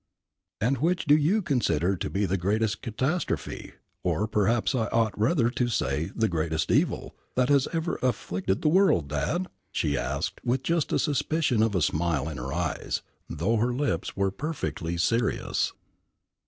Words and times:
"And 0.59 0.79
which 0.79 1.05
do 1.05 1.15
you 1.15 1.43
consider 1.43 1.95
to 1.95 2.09
be 2.09 2.25
the 2.25 2.35
greatest 2.35 2.81
catastrophe, 2.81 3.73
or, 4.01 4.27
perhaps 4.27 4.73
I 4.73 4.87
ought 4.87 5.15
rather 5.15 5.51
to 5.51 5.67
say 5.67 6.09
the 6.15 6.27
greatest 6.27 6.71
evil, 6.71 7.13
that 7.35 7.49
has 7.49 7.67
ever 7.71 7.97
afflicted 8.01 8.63
the 8.63 8.67
world, 8.67 9.07
Dad?" 9.09 9.45
she 9.71 9.95
asked, 9.95 10.41
with 10.43 10.63
just 10.63 10.91
a 10.91 10.97
suspicion 10.97 11.61
of 11.61 11.75
a 11.75 11.83
smile 11.83 12.27
in 12.27 12.39
her 12.39 12.51
eyes, 12.51 13.03
though 13.29 13.57
her 13.57 13.75
lips 13.75 14.17
were 14.17 14.31
perfectly 14.31 14.97
serious. 14.97 15.71